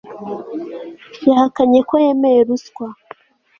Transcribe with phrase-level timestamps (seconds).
[1.27, 2.85] Yahakanye ko yemeye ruswa